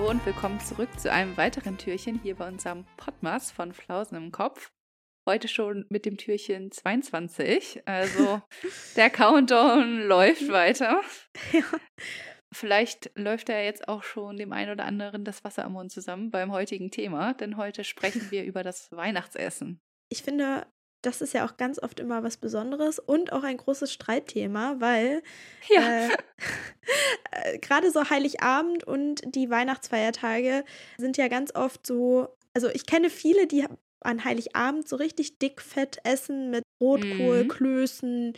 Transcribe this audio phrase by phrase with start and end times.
[0.00, 4.32] Hallo und willkommen zurück zu einem weiteren Türchen hier bei unserem Podmas von Flausen im
[4.32, 4.72] Kopf.
[5.28, 7.86] Heute schon mit dem Türchen 22.
[7.86, 8.40] Also
[8.96, 11.02] der Countdown läuft weiter.
[11.52, 11.64] Ja.
[12.50, 16.30] Vielleicht läuft ja jetzt auch schon dem einen oder anderen das Wasser am Mund zusammen
[16.30, 19.82] beim heutigen Thema, denn heute sprechen wir über das Weihnachtsessen.
[20.08, 20.66] Ich finde,
[21.02, 25.22] das ist ja auch ganz oft immer was Besonderes und auch ein großes Streitthema, weil
[25.68, 26.08] Ja.
[26.08, 26.08] äh,
[27.32, 30.64] äh, gerade so Heiligabend und die Weihnachtsfeiertage
[30.98, 33.64] sind ja ganz oft so, also ich kenne viele, die
[34.02, 37.48] an Heiligabend so richtig dick fett essen mit Rotkohl, Mhm.
[37.48, 38.32] Klößen,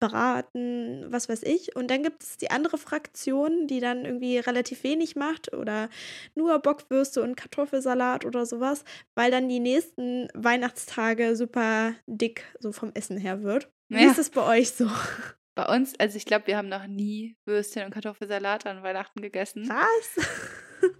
[0.00, 1.76] Braten, was weiß ich.
[1.76, 5.88] Und dann gibt es die andere Fraktion, die dann irgendwie relativ wenig macht oder
[6.34, 12.90] nur Bockwürste und Kartoffelsalat oder sowas, weil dann die nächsten Weihnachtstage super dick so vom
[12.94, 13.70] Essen her wird.
[13.88, 14.10] Wie Ja.
[14.10, 14.88] ist es bei euch so?
[15.54, 19.68] Bei uns, also ich glaube, wir haben noch nie Würstchen und Kartoffelsalat an Weihnachten gegessen.
[19.68, 20.26] Was?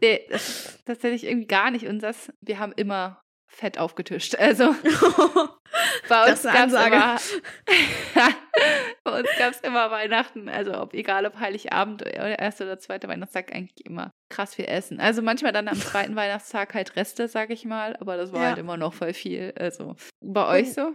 [0.00, 2.32] Nee, das ist tatsächlich irgendwie gar nicht unseres.
[2.40, 3.20] Wir haben immer
[3.54, 4.34] Fett aufgetischt.
[4.36, 4.74] Also
[6.08, 7.18] bei uns gab es immer,
[9.04, 10.48] bei uns gab's immer Weihnachten.
[10.48, 15.00] Also ob, egal ob Heiligabend oder erster oder zweiter Weihnachtstag, eigentlich immer krass viel Essen.
[15.00, 17.96] Also manchmal dann am zweiten Weihnachtstag halt Reste, sag ich mal.
[18.00, 18.48] Aber das war Ja.
[18.48, 19.52] halt immer noch voll viel.
[19.58, 20.92] Also bei euch Und- so?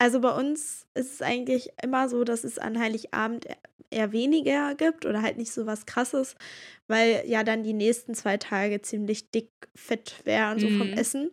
[0.00, 3.56] Also bei uns ist es eigentlich immer so, dass es an Heiligabend e-
[3.90, 6.36] eher weniger gibt oder halt nicht so was krasses,
[6.88, 10.94] weil ja dann die nächsten zwei Tage ziemlich dick fett wären, so vom Mhm.
[10.94, 11.30] Essen.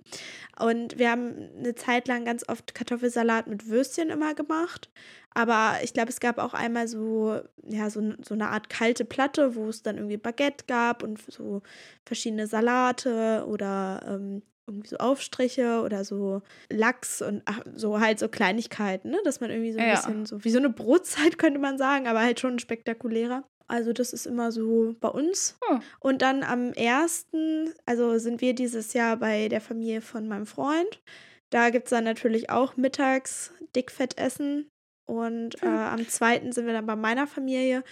[0.59, 4.89] Und wir haben eine Zeit lang ganz oft Kartoffelsalat mit Würstchen immer gemacht.
[5.33, 9.55] Aber ich glaube, es gab auch einmal so, ja, so, so eine Art kalte Platte,
[9.55, 11.61] wo es dann irgendwie Baguette gab und so
[12.05, 18.27] verschiedene Salate oder ähm, irgendwie so Aufstriche oder so Lachs und ach, so halt so
[18.27, 19.19] Kleinigkeiten, ne?
[19.23, 19.95] Dass man irgendwie so ein Ja.
[19.95, 23.43] bisschen so wie so eine Brotzeit könnte man sagen, aber halt schon spektakulärer.
[23.67, 25.57] Also das ist immer so bei uns.
[25.69, 25.79] Oh.
[25.99, 31.01] Und dann am ersten, also sind wir dieses Jahr bei der Familie von meinem Freund.
[31.49, 34.69] Da gibt es dann natürlich auch mittags Dickfettessen.
[35.07, 35.77] Und äh, Hm.
[35.77, 37.83] am zweiten sind wir dann bei meiner Familie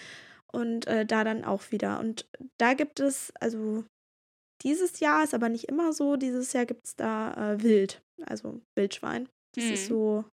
[0.52, 2.00] und äh, da dann auch wieder.
[2.00, 2.28] Und
[2.60, 3.84] da gibt es, also
[4.64, 8.62] dieses Jahr ist aber nicht immer so, dieses Jahr gibt es da äh, Wild, also
[8.78, 9.30] Wildschwein.
[9.56, 9.88] Das ist Hm.
[9.88, 10.26] so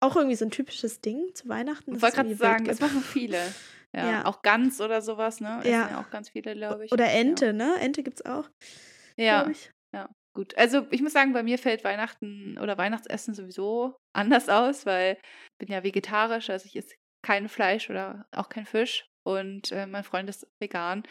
[0.00, 1.94] auch irgendwie so ein typisches Ding zu Weihnachten.
[1.96, 3.38] Ich wollte gerade sagen, das machen viele.
[3.96, 4.24] Ja, Ja.
[4.26, 5.60] Auch Gans oder sowas, ne?
[5.60, 5.88] Essen Ja.
[5.88, 6.92] ja auch ganz viele, glaube ich.
[6.92, 7.74] Oder Ente, ne?
[7.80, 8.46] Ente gibt es auch,
[9.16, 9.48] Ja.
[9.48, 9.70] ich.
[10.36, 15.14] Gut, also ich muss sagen, bei mir fällt Weihnachten oder Weihnachtsessen sowieso anders aus, weil
[15.16, 16.94] ich bin ja vegetarisch, also ich esse
[17.26, 21.02] kein Fleisch oder auch kein Fisch und äh, mein Freund ist vegan.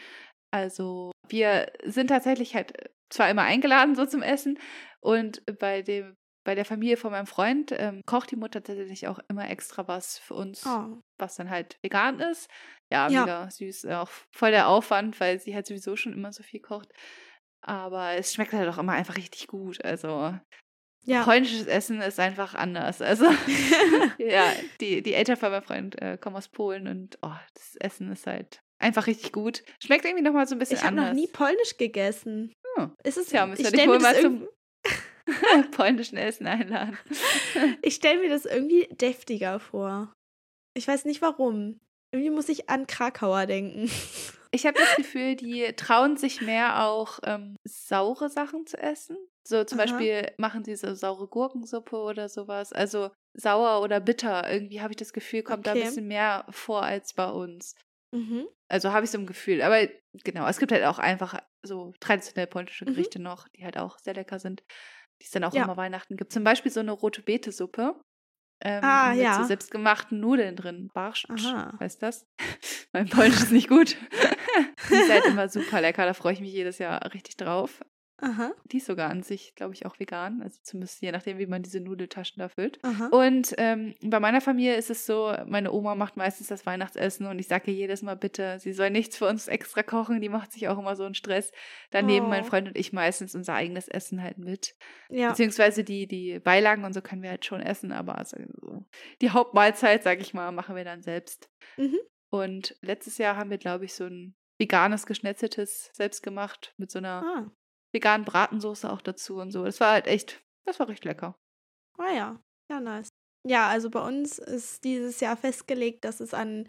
[0.50, 2.72] Also wir sind tatsächlich halt
[3.10, 4.58] zwar immer eingeladen so zum Essen
[5.00, 9.18] und bei dem bei der Familie von meinem Freund ähm, kocht die Mutter tatsächlich auch
[9.28, 11.02] immer extra was für uns, Oh.
[11.18, 12.48] was dann halt vegan ist.
[12.90, 13.20] Ja, Ja.
[13.20, 16.90] mega süß, auch voll der Aufwand, weil sie halt sowieso schon immer so viel kocht.
[17.60, 19.84] Aber es schmeckt halt auch immer einfach richtig gut.
[19.84, 20.34] Also
[21.02, 21.22] Ja.
[21.24, 23.02] polnisches Essen ist einfach anders.
[23.02, 23.26] Also
[24.18, 28.10] ja, die, die Eltern von meinem Freund äh, kommen aus Polen und oh, das Essen
[28.10, 29.62] ist halt einfach richtig gut.
[29.82, 31.08] Schmeckt irgendwie nochmal so ein bisschen Ich habe anders.
[31.08, 32.52] noch nie polnisch gegessen.
[32.76, 32.92] Hm.
[33.04, 36.46] Ist es, Tja, müssen wir ich dich stelle wohl mir, das mal zum polnischen Essen
[36.46, 36.96] einladen.
[37.82, 40.12] ich stell mir das irgendwie deftiger vor.
[40.74, 41.80] Ich weiß nicht warum.
[42.12, 43.90] Irgendwie muss ich an Krakauer denken.
[44.50, 49.18] Ich habe das Gefühl, die trauen sich mehr auch ähm, saure Sachen zu essen.
[49.46, 49.84] So zum Aha.
[49.84, 52.72] Beispiel machen sie so saure Gurkensuppe oder sowas.
[52.72, 54.50] Also sauer oder bitter.
[54.50, 55.82] Irgendwie habe ich das Gefühl, kommt da Okay.
[55.82, 57.74] ein bisschen mehr vor als bei uns.
[58.12, 58.46] Mhm.
[58.68, 59.62] Also habe ich so ein Gefühl.
[59.62, 59.86] Aber
[60.24, 62.90] genau, es gibt halt auch einfach so traditionell polnische Mhm.
[62.94, 64.62] Gerichte noch, die halt auch sehr lecker sind,
[65.20, 65.64] die es dann auch Ja.
[65.64, 66.32] immer Weihnachten gibt.
[66.32, 68.00] Zum Beispiel so eine rote Beete-Suppe.
[68.60, 69.34] Ähm, Ah, mit ja.
[69.34, 70.90] so selbstgemachten Nudeln drin.
[70.92, 71.76] Barscht, Aha.
[71.78, 72.26] heißt das?
[72.92, 73.96] mein Polnisch ist nicht gut.
[74.90, 77.80] die ist halt immer super lecker, da freue ich mich jedes Jahr richtig drauf.
[78.20, 78.52] Aha.
[78.64, 80.42] Die ist sogar an sich, glaube ich, auch vegan.
[80.42, 82.78] Also zumindest je nachdem, wie man diese Nudeltaschen da füllt.
[82.82, 83.06] Aha.
[83.08, 87.38] Und ähm, bei meiner Familie ist es so, meine Oma macht meistens das Weihnachtsessen und
[87.38, 90.52] ich sage ihr jedes Mal bitte, sie soll nichts für uns extra kochen, die macht
[90.52, 91.52] sich auch immer so einen Stress.
[91.90, 92.46] Dann nehmen mein Oh.
[92.46, 94.74] Freund und ich meistens unser eigenes Essen halt mit.
[95.08, 95.28] Ja.
[95.30, 98.84] Beziehungsweise die, die Beilagen und so können wir halt schon essen, aber also so
[99.20, 101.48] die Hauptmahlzeit, sag ich mal, machen wir dann selbst.
[101.76, 101.98] Mhm.
[102.30, 106.98] Und letztes Jahr haben wir, glaube ich, so ein veganes Geschnetzeltes selbst gemacht mit so
[106.98, 107.50] einer Ah.
[107.98, 109.64] Veganen Bratensoße auch dazu und so.
[109.64, 111.34] Das war halt echt, das war recht lecker.
[111.98, 112.40] ah ja.
[112.70, 113.08] Ja, nice.
[113.44, 116.66] Ja, also bei uns ist dieses Jahr festgelegt, dass es an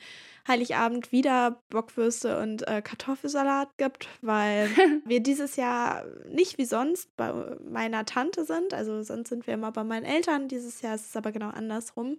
[0.48, 4.70] Heiligabend wieder Bockwürste und äh, Kartoffelsalat gibt, weil
[5.06, 7.34] wir dieses Jahr nicht wie sonst bei
[7.64, 8.74] meiner Tante sind.
[8.74, 10.48] Also sonst sind wir immer bei meinen Eltern.
[10.48, 12.18] Dieses Jahr ist es aber genau andersrum.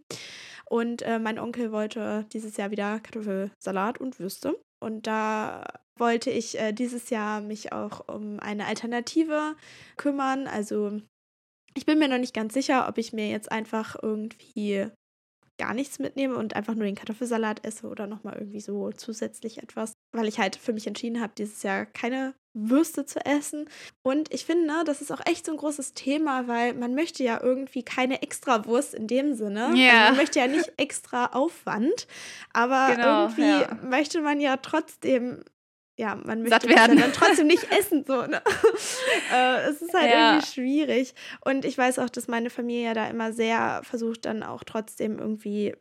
[0.66, 4.60] Und äh, mein Onkel wollte dieses Jahr wieder Kartoffelsalat und Würste.
[4.80, 5.64] Und da
[6.00, 9.54] wollte ich äh, dieses Jahr mich auch um eine Alternative
[9.96, 10.46] kümmern.
[10.46, 11.00] Also
[11.74, 14.88] ich bin mir noch nicht ganz sicher, ob ich mir jetzt einfach irgendwie
[15.58, 19.92] gar nichts mitnehme und einfach nur den Kartoffelsalat esse oder nochmal irgendwie so zusätzlich etwas,
[20.16, 23.68] weil ich halt für mich entschieden habe, dieses Jahr keine Würste zu essen.
[24.02, 27.40] Und ich finde, das ist auch echt so ein großes Thema, weil man möchte ja
[27.42, 29.72] irgendwie keine extra Wurst in dem Sinne.
[29.76, 29.90] Ja.
[29.90, 32.06] Also man möchte ja nicht extra Aufwand,
[32.54, 33.78] aber Genau, irgendwie ja.
[33.82, 35.44] möchte man ja trotzdem
[36.00, 36.98] ja, man möchte werden.
[36.98, 38.42] dann trotzdem nicht essen, so, ne?
[39.32, 40.32] äh, es ist halt Ja.
[40.32, 41.14] irgendwie schwierig.
[41.44, 45.18] Und ich weiß auch, dass meine Familie ja da immer sehr versucht, dann auch trotzdem
[45.18, 45.74] irgendwie,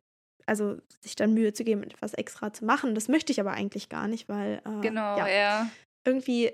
[0.45, 2.95] also sich dann Mühe zu geben, etwas extra zu machen.
[2.95, 5.69] Das möchte ich aber eigentlich gar nicht, weil äh, Genau, ja, ja.
[6.05, 6.51] irgendwie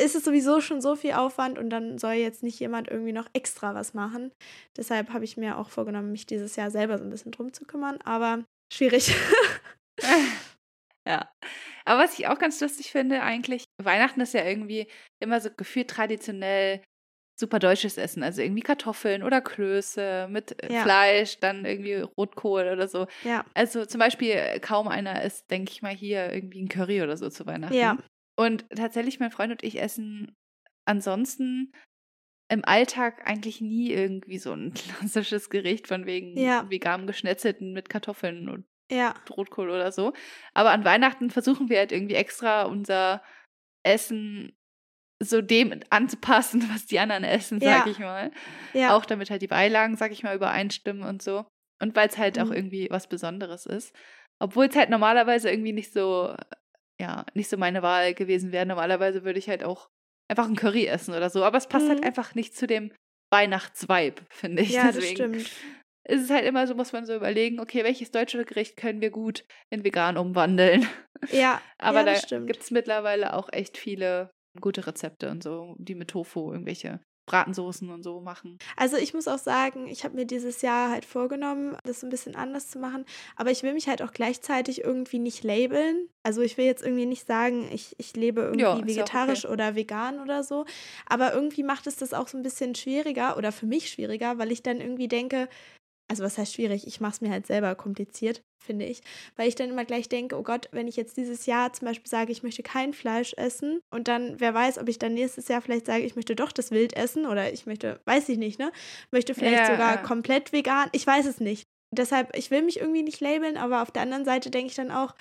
[0.00, 3.26] ist es sowieso schon so viel Aufwand und dann soll jetzt nicht jemand irgendwie noch
[3.32, 4.30] extra was machen.
[4.76, 7.64] Deshalb habe ich mir auch vorgenommen, mich dieses Jahr selber so ein bisschen drum zu
[7.64, 9.12] kümmern, aber schwierig.
[11.06, 11.26] Ja.
[11.88, 14.86] Aber was ich auch ganz lustig finde, eigentlich, Weihnachten ist ja irgendwie
[15.20, 16.82] immer so gefühlt traditionell
[17.38, 18.22] super deutsches Essen.
[18.22, 20.82] Also irgendwie Kartoffeln oder Klöße mit äh, Ja.
[20.82, 23.06] Fleisch, dann irgendwie Rotkohl oder so.
[23.24, 27.02] ja, Also zum Beispiel äh, kaum einer isst, denke ich mal, hier irgendwie ein Curry
[27.02, 27.74] oder so zu Weihnachten.
[27.74, 27.96] Ja.
[28.36, 30.36] Und tatsächlich, mein Freund und ich essen
[30.84, 31.72] ansonsten
[32.50, 36.68] im Alltag eigentlich nie irgendwie so ein klassisches Gericht von wegen Ja.
[36.68, 40.12] veganem Geschnetzelten mit Kartoffeln und ja, Rotkohl oder so.
[40.54, 43.22] Aber an Weihnachten versuchen wir halt irgendwie extra unser
[43.84, 44.54] Essen
[45.22, 47.78] so dem anzupassen, was die anderen essen, Ja.
[47.78, 48.30] sag ich mal.
[48.72, 48.94] ja.
[48.96, 51.44] Auch damit halt die Beilagen, sag ich mal, übereinstimmen und so.
[51.82, 52.52] Und weil es halt auch Mhm.
[52.52, 53.94] irgendwie was Besonderes ist.
[54.40, 56.34] Obwohl es halt normalerweise irgendwie nicht so,
[57.00, 58.66] ja, nicht so meine Wahl gewesen wäre.
[58.66, 59.88] Normalerweise würde ich halt auch
[60.30, 61.44] einfach ein Curry essen oder so.
[61.44, 62.04] Aber es passt halt Mhm.
[62.06, 62.92] einfach nicht zu dem
[63.32, 64.70] Weihnachtsvibe, finde ich.
[64.70, 65.50] ja, das Deswegen stimmt.
[66.08, 69.10] Ist es halt immer so, muss man so überlegen, okay, welches deutsche Gericht können wir
[69.10, 70.86] gut in vegan umwandeln?
[71.30, 75.94] Ja, Aber ja, da gibt es mittlerweile auch echt viele gute Rezepte und so, die
[75.94, 78.58] mit Tofu irgendwelche Bratensoßen und so machen.
[78.76, 82.34] Also ich muss auch sagen, ich habe mir dieses Jahr halt vorgenommen, das ein bisschen
[82.34, 83.04] anders zu machen.
[83.36, 86.08] Aber ich will mich halt auch gleichzeitig irgendwie nicht labeln.
[86.22, 90.20] Also ich will jetzt irgendwie nicht sagen, ich, ich lebe irgendwie auch vegetarisch oder vegan
[90.20, 90.64] oder so.
[91.06, 94.50] Aber irgendwie macht es das auch so ein bisschen schwieriger oder für mich schwieriger, weil
[94.50, 95.48] ich dann irgendwie denke,
[96.08, 96.86] also was heißt schwierig?
[96.86, 99.00] Ich mache es mir halt selber kompliziert, finde ich.
[99.36, 102.08] Weil ich dann immer gleich denke, oh Gott, wenn ich jetzt dieses Jahr zum Beispiel
[102.08, 105.60] sage, ich möchte kein Fleisch essen und dann, wer weiß, ob ich dann nächstes Jahr
[105.62, 108.72] vielleicht sage, ich möchte doch das Wild essen oder ich möchte, weiß ich nicht, ne?
[109.10, 110.02] Möchte vielleicht Ja, sogar ja.
[110.02, 110.88] komplett vegan.
[110.92, 111.64] Ich weiß es nicht.
[111.94, 114.90] Deshalb, ich will mich irgendwie nicht labeln, aber auf der anderen Seite denke ich dann
[114.90, 115.14] auch,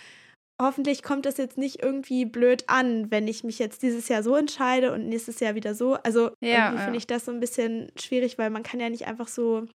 [0.62, 4.36] hoffentlich kommt das jetzt nicht irgendwie blöd an, wenn ich mich jetzt dieses Jahr so
[4.36, 5.94] entscheide und nächstes Jahr wieder so.
[5.96, 6.84] Also Ja, irgendwie ja.
[6.84, 9.66] finde ich das so ein bisschen schwierig, weil man kann ja nicht einfach so,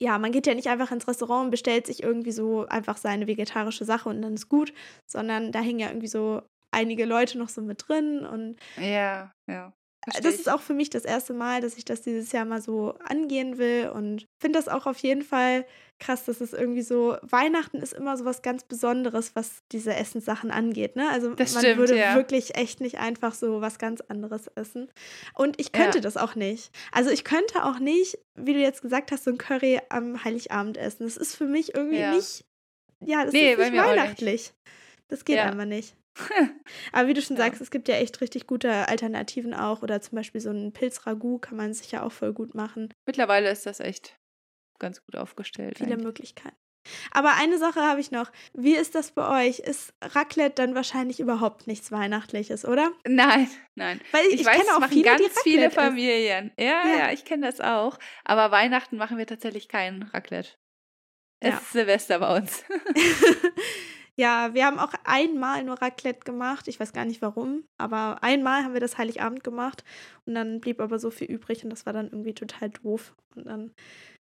[0.00, 3.26] ja, man geht ja nicht einfach ins Restaurant und bestellt sich irgendwie so einfach seine
[3.26, 4.72] vegetarische Sache und dann ist gut,
[5.06, 9.72] sondern da hängen ja irgendwie so einige Leute noch so mit drin und Ja, ja.
[10.04, 10.40] versteh das ich.
[10.40, 13.58] ist auch für mich das erste Mal, dass ich das dieses Jahr mal so angehen
[13.58, 15.66] will und finde das auch auf jeden Fall
[15.98, 20.50] krass, dass es irgendwie so, Weihnachten ist immer so was ganz Besonderes, was diese Essenssachen
[20.50, 21.08] angeht, ne?
[21.10, 22.14] Also Das man stimmt, würde ja.
[22.14, 24.90] wirklich echt nicht einfach so was ganz anderes essen.
[25.34, 26.02] Und ich könnte Ja.
[26.02, 26.70] das auch nicht.
[26.92, 30.76] Also ich könnte auch nicht, wie du jetzt gesagt hast, so ein Curry am Heiligabend
[30.76, 31.04] essen.
[31.04, 32.14] Das ist für mich irgendwie Ja.
[32.14, 32.44] nicht,
[33.04, 33.84] ja, das Nee, ist nicht auch nicht.
[33.86, 34.52] weihnachtlich.
[35.08, 35.96] Das geht einfach nicht.
[36.92, 39.82] Aber wie du schon sagst, es gibt ja echt richtig gute Alternativen auch.
[39.82, 42.92] Oder zum Beispiel so ein Pilzragout kann man sich ja auch voll gut machen.
[43.06, 44.16] Mittlerweile ist das echt
[44.78, 45.78] ganz gut aufgestellt.
[45.78, 46.04] Viele eigentlich.
[46.04, 46.56] Möglichkeiten.
[47.10, 48.30] Aber eine Sache habe ich noch.
[48.54, 49.58] Wie ist das bei euch?
[49.58, 52.92] Ist Raclette dann wahrscheinlich überhaupt nichts Weihnachtliches, oder?
[53.08, 54.00] Nein, nein.
[54.12, 55.70] Weil ich, Ich, weiß, kenne auch machen viele, ganz viele.
[55.72, 56.52] Familien.
[56.56, 56.96] Ja, Ja.
[56.98, 57.98] ja, ich kenne das auch.
[58.24, 60.50] Aber Weihnachten machen wir tatsächlich kein Raclette.
[61.40, 61.56] Es Ja.
[61.56, 62.64] ist Silvester bei uns.
[64.16, 66.68] ja, wir haben auch einmal nur Raclette gemacht.
[66.68, 69.84] Ich weiß gar nicht warum, aber einmal haben wir das Heiligabend gemacht
[70.24, 73.14] und dann blieb aber so viel übrig und das war dann irgendwie total doof.
[73.34, 73.74] Und dann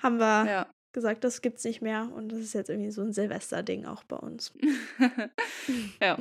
[0.02, 0.66] haben wir ja.
[0.92, 4.16] gesagt, das gibt's nicht mehr und das ist jetzt irgendwie so ein Silvester-Ding auch bei
[4.16, 4.52] uns.
[6.02, 6.19] ja,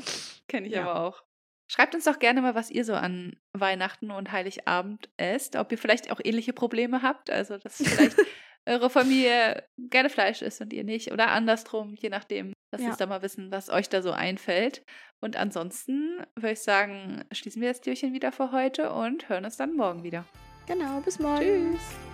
[0.47, 0.81] kenne ich Ja.
[0.89, 1.23] aber auch.
[1.71, 5.55] Schreibt uns doch gerne mal, was ihr so an Weihnachten und Heiligabend esst.
[5.55, 7.29] Ob ihr vielleicht auch ähnliche Probleme habt.
[7.29, 8.17] Also, dass vielleicht
[8.65, 11.11] eure Familie gerne Fleisch isst und ihr nicht.
[11.11, 12.53] Oder andersrum, je nachdem.
[12.71, 12.89] Lasst Ja.
[12.89, 14.83] uns da mal wissen, was euch da so einfällt.
[15.21, 19.57] Und ansonsten würde ich sagen, schließen wir das Türchen wieder für heute und hören uns
[19.57, 20.25] dann morgen wieder.
[20.65, 21.73] Genau, bis morgen.
[21.73, 22.08] Tschüss.